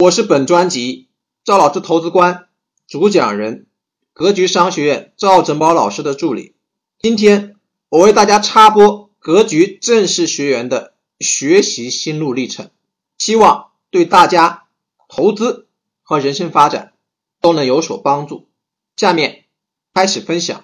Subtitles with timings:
[0.00, 1.08] 我是本专辑
[1.42, 2.48] 赵老师投资观
[2.86, 3.66] 主讲人，
[4.12, 6.54] 格局商学院赵振宝老师的助理。
[7.00, 7.56] 今天
[7.88, 12.70] 我为大家插播格局正式学员的学习心路历程，
[13.18, 14.68] 希望对大家
[15.08, 15.66] 投资
[16.04, 16.92] 和人生发展
[17.40, 18.46] 都能有所帮助。
[18.96, 19.46] 下面
[19.92, 20.62] 开始分享。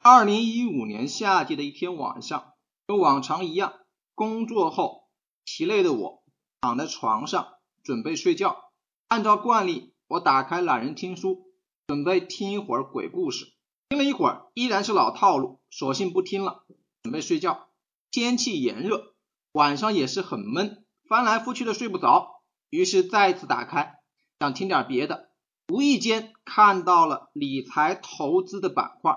[0.00, 2.52] 二零一五年夏季的一天晚上，
[2.86, 3.72] 和往常一样，
[4.14, 5.08] 工作后
[5.44, 6.22] 疲累的我
[6.60, 7.48] 躺在床上
[7.82, 8.65] 准备睡觉。
[9.08, 11.46] 按照惯例，我打开懒人听书，
[11.86, 13.52] 准备听一会儿鬼故事。
[13.88, 16.64] 听了一会儿，依然是老套路，索性不听了，
[17.04, 17.68] 准备睡觉。
[18.10, 19.14] 天气炎热，
[19.52, 24.00] 晚上也是很闷，翻来覆去的睡不着，于是再次打开，
[24.40, 25.30] 想听点别的。
[25.72, 29.16] 无意间看到了理财投资的板块，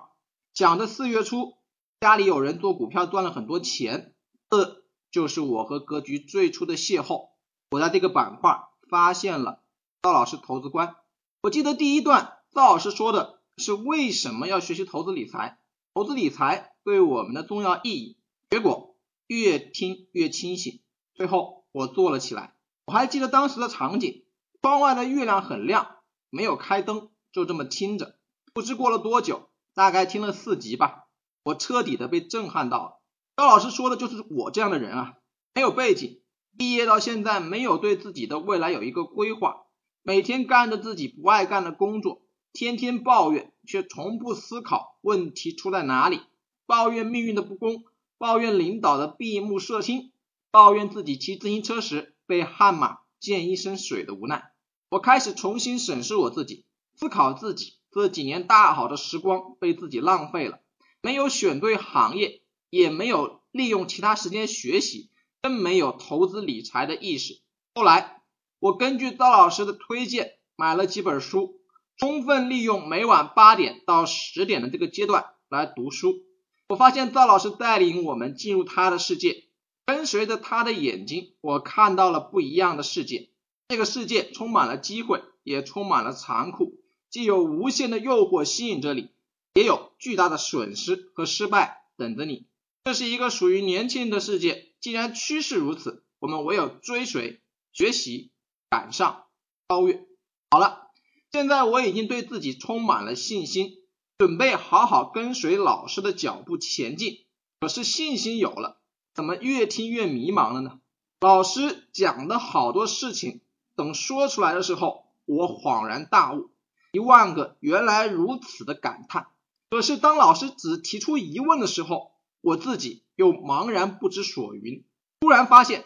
[0.53, 1.53] 讲的四月初
[1.99, 4.13] 家里有人做股票赚了很多钱，
[4.51, 7.29] 这就是我和格局最初的邂逅。
[7.71, 9.58] 我在这个板块发现了。
[10.01, 10.95] 赵老师投资观，
[11.41, 15.59] 我记得第一段赵老师说的是为什么要学习投资理财，
[15.93, 18.17] 投资理财对我们的重要意义。
[18.49, 18.95] 结果
[19.27, 20.79] 越听越清醒，
[21.13, 22.55] 最后我做了起来。
[22.85, 24.23] 我还记得当时的场景，
[24.61, 25.97] 窗外的月亮很亮，
[26.29, 28.15] 没有开灯，就这么听着。
[28.53, 31.07] 不知过了多久，大概听了四集吧，
[31.43, 33.01] 我彻底的被震撼到了。
[33.35, 35.15] 赵老师说的就是我这样的人啊，
[35.53, 36.21] 没有背景，
[36.57, 39.65] 毕业到现在没有对自己的未来有一个规划。
[40.01, 42.21] 每天干着自己不爱干的工作，
[42.53, 46.21] 天天抱怨，却从不思考问题出在哪里。
[46.65, 47.83] 抱怨命运的不公，
[48.17, 50.11] 抱怨领导的闭目塞心，
[50.51, 54.51] 抱怨自己骑自行车时被悍马溅一身水的无奈。
[54.89, 60.59] 我开始重新审视我自己，思考自己这几年大好的时光被自己浪费了，
[61.01, 65.09] 没有选对行业，也没有利用其他时间学习，
[65.41, 67.41] 更没有投资理财的意识。
[67.75, 68.18] 后来。
[68.59, 71.61] 我根据赵老师的推荐买了几本书，
[71.95, 76.23] 充分利用每晚八点到十点的这个阶段来读书。
[76.67, 79.45] 我发现赵老师带领我们进入他的世界，
[79.85, 83.29] 跟随着他的眼睛，我看到了不一样的世界。
[83.69, 89.09] 这个世界充满了机会，也充满了残酷，既有无限的诱惑吸引着你，
[89.53, 92.47] 也有巨大的损失和失败等着你。
[92.83, 94.73] 这是一个属于年轻人的世界。
[94.81, 98.31] 既然趋势如此，我们唯有追随、学习。
[98.69, 99.25] 赶上
[99.67, 100.05] 超越，
[100.51, 100.91] 好了，
[101.31, 103.73] 现在我已经对自己充满了信心，
[104.19, 107.25] 准备好好跟随老师的脚步前进。
[107.59, 108.79] 可是信心有了，
[109.15, 110.79] 怎么越听越迷茫了呢？
[111.19, 113.41] 老师讲的好多事情，
[113.75, 116.51] 等说出来的时候，我恍然大悟，
[116.91, 119.27] 一万个原来如此的感叹。
[119.71, 124.85] 可是当老师只提出疑问的时候，我自己又茫然不知所云。
[125.21, 125.85] 突然发现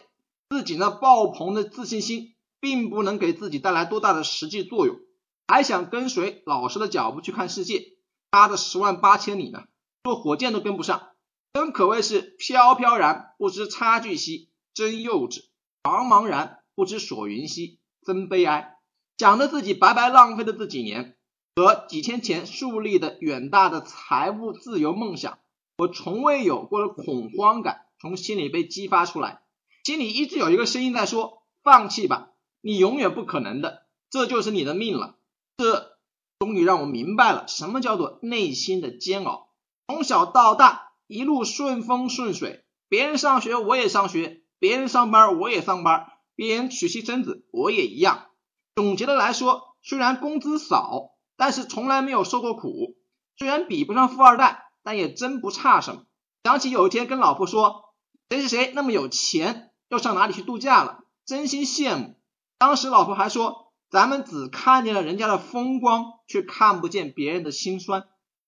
[0.50, 2.33] 自己那爆棚的自信心。
[2.64, 4.96] 并不能给自己带来多大的实际作用，
[5.46, 7.98] 还想跟随老师的脚步去看世界，
[8.30, 9.64] 他的十万八千里呢，
[10.02, 11.08] 坐火箭都跟不上，
[11.52, 15.40] 真可谓是飘飘然不知差距兮，真幼稚；
[15.82, 18.78] 茫茫然不知所云兮，真悲哀。
[19.18, 21.18] 讲着自己白白浪费的这几年
[21.56, 25.38] 和几天前树立的远大的财务自由梦想，
[25.76, 29.42] 我从未有过的恐慌感从心里被激发出来，
[29.84, 32.30] 心里一直有一个声音在说：放弃吧。
[32.66, 35.16] 你永远不可能的，这就是你的命了。
[35.58, 35.98] 这
[36.38, 39.50] 终于让我明白了什么叫做内心的煎熬。
[39.86, 48.28] 从小到大一路顺风顺水，别人上学我也上学，别人上班我也上班，别人娶妻生子我也一样。
[48.76, 52.96] 总结的来说，虽然工资少，但是从来没有受过苦。
[53.36, 56.04] 虽然比不上富二代，但也真不差什么。
[56.44, 57.92] 想起有一天跟老婆说，
[58.30, 62.18] 谁谁谁那么有钱，要上哪里去度假了，真心羡慕。
[62.64, 68.04] 当时老婆还说：“咱们只看见了人家的风光，却看不见别人的辛酸。”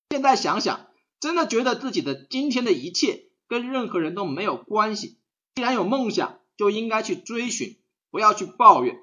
[0.09, 0.87] 现在想想，
[1.21, 5.19] 真的觉得自己的今天的一切跟任何人都没有关系。
[5.55, 7.77] 既然有梦想，就应该去追寻，
[8.11, 8.97] 不要去抱怨。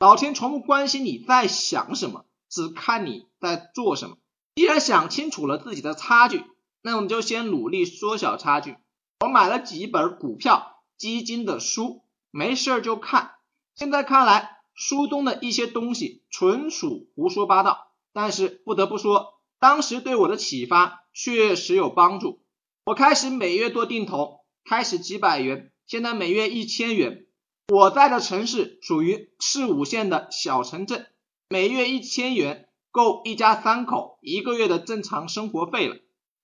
[0.00, 4.18] 老天从不关心你在想什么，只看你在做什么。
[4.54, 6.44] 既然想清楚了自己的差距，
[6.82, 8.76] 那我们就先努力缩小差距。
[9.20, 13.30] 我买了几本股票、基金的书，没事儿就看。
[13.74, 22.44] 现在看来，书中的一些东西纯属胡说八道，但是不得不说，当时对我的启发确实有帮助。
[22.84, 27.26] 我开始每月做定投，开始几百元，现在每月一千元。
[27.72, 31.08] 我在的城市属于四五线的小城镇，
[31.48, 35.96] 每月一千元够一家三口一个月的正常生活费了。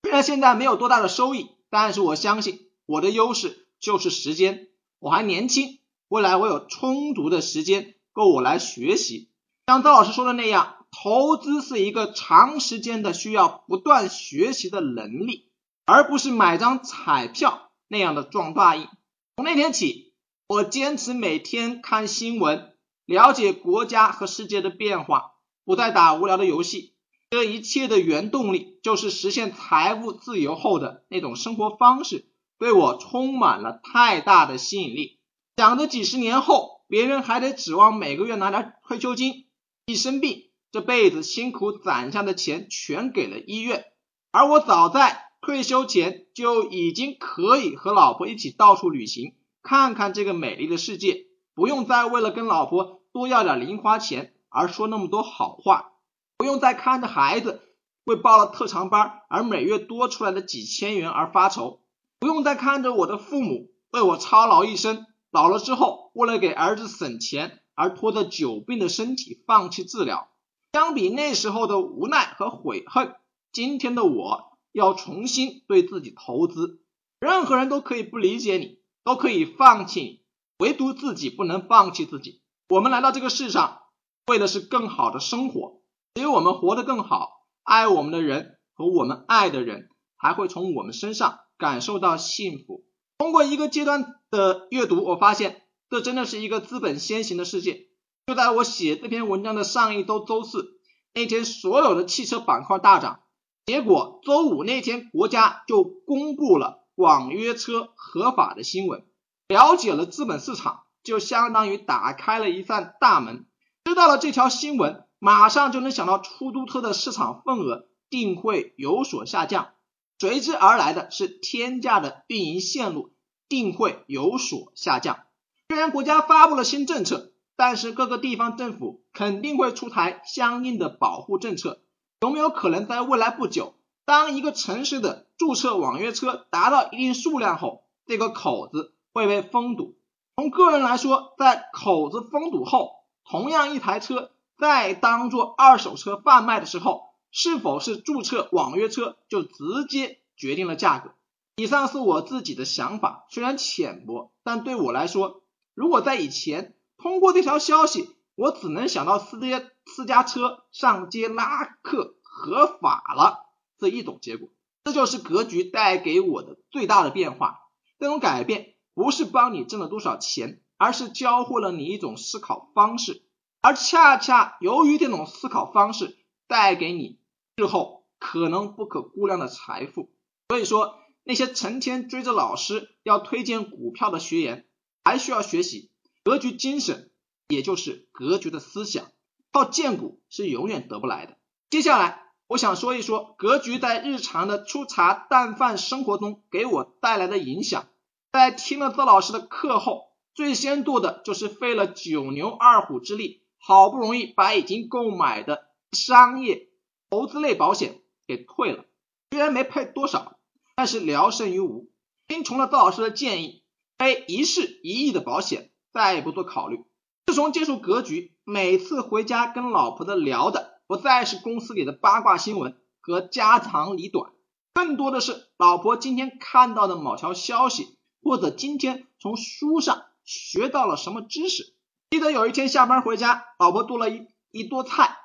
[0.03, 4.67] 虽然现在没有多大的收益，但是我相信我的优势就是时间，
[4.99, 5.79] 我还年轻。
[6.09, 9.29] 未来我有充足的时间够我来学习，
[9.67, 15.49] 像赵老师说的那样，投资是一个长时间的需要不断学习的能力，
[15.85, 18.87] 而不是买张彩票那样的撞大运。
[19.35, 20.13] 从那天起，
[20.47, 22.71] 我坚持每天看新闻，
[23.05, 25.33] 了解国家和世界的变化，
[25.65, 26.93] 不再打无聊的游戏。
[27.31, 35.19] 这一切的原动力就是实现财务自由后的那种生活方式，对我充满了太大的吸引力。
[35.57, 39.45] 想着几十年后，别人还得指望每个月拿点退休金，
[39.85, 43.85] 一生病，这辈子辛苦攒下的钱全给了医院，
[44.31, 49.35] 而我早在退休前就已经可以和老婆一起到处旅行。
[49.63, 55.93] 看看这个美丽的世界，不用再为了跟老婆多要点零花钱而说那么多好话，
[56.37, 57.61] 不用再看着孩子
[58.03, 61.81] 为报了特长班而每月多出来的几千元而发愁，
[62.19, 70.29] 不用再看着我的父母为我操劳一生，老了之后为了给儿子省钱而拖着久病的身体放弃治疗。
[70.73, 73.13] 相比那时候的无奈和悔恨，
[73.51, 76.81] 今天的我要重新对自己投资。
[77.19, 78.79] 任何人都可以不理解你。
[79.05, 80.21] 都可以放弃你，
[80.57, 82.41] 唯独自己不能放弃自己。
[82.69, 83.83] 我们来到这个世上，
[84.25, 85.79] 为的是更好的生活。
[86.15, 92.83] 只有我们活得更好，爱我们的人和我们爱的人，还会从我们身上感受到幸福。
[93.19, 97.87] 通过一个阶段的阅读，我发现这真的是一个资本先行的世界。
[98.27, 100.79] 就在我写这篇文章的上一周周四
[101.13, 103.21] 那天，所有的汽车板块大涨，
[103.65, 106.81] 结果周五那天国家就公布了。
[106.95, 109.03] 网约车合法的新闻，
[109.49, 113.45] 了解了资本市场，就相当于打开了一扇大门。
[113.83, 119.73] 知道了这条新闻，马上就能想到出租车的市场份额定会有所下降，
[120.17, 123.11] 随之而来的是天价的运营线路
[123.49, 125.19] 定会有所下降。
[125.67, 131.81] 虽然国家发布了新政策，但是各个地方政府肯定会出台相应的保护政策。
[132.21, 133.73] 有没有可能在未来不久？
[134.05, 139.97] 当一个城市的注册网约车达到一定数量后，这个口子会被封堵。
[140.35, 142.91] 从个人来说，在口子封堵后，
[143.27, 151.11] 同样一台车在当做二手车贩卖的时候，是否是注册网约车就直接决定了价格。
[151.55, 155.41] 以上是我自己的想法，虽然浅薄，但对我来说，
[155.75, 163.45] 如果在以前通过这条消息，我只能想到私家私家车上街拉客合法了。
[163.77, 164.49] 这一种结果，
[164.85, 167.59] 这就是格局带给我的最大的变化。
[167.99, 173.21] 这种改变不是帮你挣了多少钱，而是教会了你一种思考方式。
[173.61, 176.17] 而恰恰由于这种思考方式，
[176.47, 177.19] 带给你
[177.57, 180.09] 日后可能不可估量的财富。
[180.47, 184.65] 所以说，那些成天追着老师要推荐股票的学员，
[185.05, 185.89] 还需要学习
[186.25, 187.09] 格局精神，
[187.47, 189.05] 也就是格局的思想。
[189.53, 191.37] 靠荐股是永远得不来的。
[191.69, 192.23] 接下来。
[192.47, 197.87] 我想说一说格局在日常的粗茶淡饭生活中给我带来的影响。
[198.31, 206.69] 在听了邹老师的课后，最先做的就是费了九牛二虎之力，好不容易把已经购买的商业
[207.09, 208.85] 投资类保险给退了。
[209.31, 210.37] 虽然没赔多少，
[210.75, 211.89] 但是聊胜于无。
[212.27, 213.63] 听从了邹老师的建议，
[213.97, 216.83] 非一式一亿的保险，再也不做考虑。
[217.25, 220.75] 自从接触格局，每次回家跟老婆的聊的。
[220.87, 224.31] 不再是公司里的八卦新闻和家长里短，
[224.75, 231.73] 更多的是老婆今天看到的某条消息，或者今天从书上学到了什么知识。
[232.11, 235.17] 记得有一天下班回家，老婆做了一一桌菜，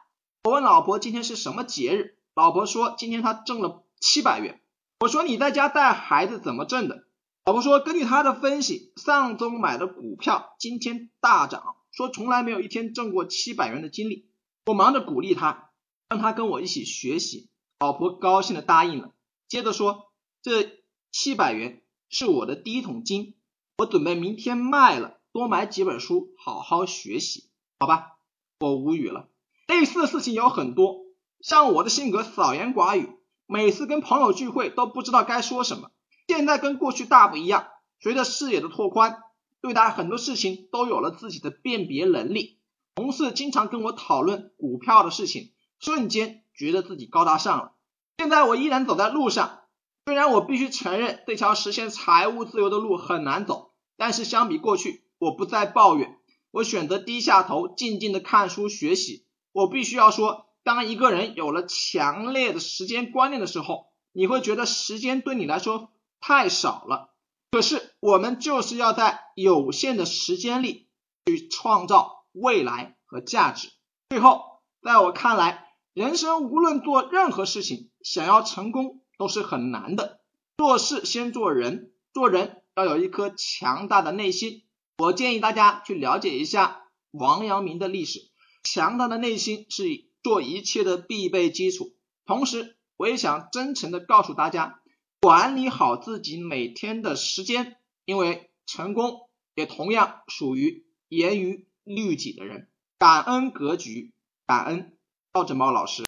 [0.45, 4.63] 我问老婆今天是什么节日，老婆说今天她挣了七百元。
[5.01, 7.05] 我说你在家带孩子怎么挣的？
[7.51, 14.31] 老婆说根据她的分析，上周买的股票今天大涨，说从来没有一天挣过七百元的经历。
[14.67, 15.73] 我忙着鼓励他，
[16.09, 17.51] 让他跟我一起学习。
[17.81, 19.11] 老婆高兴的答应了，
[19.49, 20.79] 接着说：“这
[21.11, 23.35] 七百元是我的第一桶金，
[23.79, 28.13] 我准备明天卖了，多买几本书，好好学习。”好吧，
[28.61, 29.29] 我无语了。
[29.67, 31.01] 类似的事情有很多，
[31.41, 33.09] 像我的性格少言寡语，
[33.47, 35.91] 每次跟朋友聚会都不知道该说什么。
[36.31, 37.67] 现在跟过去大不一样，
[37.99, 39.19] 随着视野的拓宽，
[39.61, 42.61] 对待很多事情都有了自己的辨别能力。
[42.95, 47.73] 同事经常跟我讨论股票的事情，瞬间觉得自己高大上了。
[48.19, 49.63] 现在我依然走在路上，
[50.05, 56.17] 虽然我必须承认这条实现财务自由的路很难走，但是相比过去，我不再抱怨，
[56.53, 59.27] 我选择低下头，静静的看书学习。
[59.51, 67.15] 我必须要说，当一个人有了强烈的时间观念的时候，你会觉得时间对你来说太少了。
[67.51, 70.89] 可是我们就是要在有限的时间里
[71.27, 72.19] 去创造。
[72.33, 73.71] 未来和价值。
[74.09, 80.21] 最后，在我看来，人生无论做任何事情，想要成功都是很难的。
[80.57, 84.63] 做事先做人，做人要有一颗强大的内心。
[84.99, 88.21] 我建议大家去了解一下王阳明的历史。
[88.63, 89.85] 强大的内心是
[90.23, 91.97] 做一切的必备基础。
[92.27, 94.80] 同时，我也想真诚的告诉大家，
[95.23, 102.69] 管理好自己每天的时间，因为成功也同样属于严于律己的人。
[102.99, 104.15] 感恩格局，
[104.47, 104.93] 感恩
[105.35, 106.07] 赵振茂老师，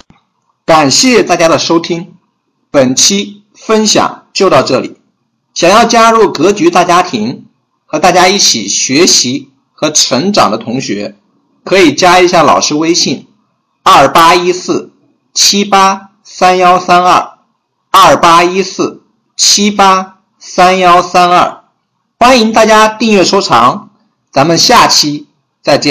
[0.64, 2.14] 感谢大家的收听，
[2.70, 4.96] 本期分享就到这里。
[5.52, 7.44] 想要加入格局大家庭，
[7.84, 11.18] 和大家一起学习和成长的同学，
[11.64, 13.26] 可以加一下老师微信：
[13.82, 14.90] 二八一四
[15.34, 17.38] 七八三幺三二，
[17.90, 19.01] 二八一四
[19.36, 21.64] 七八三幺三二。
[22.18, 23.88] 欢迎大家订阅收藏，
[24.30, 25.26] 咱们下期
[25.60, 25.90] 再见。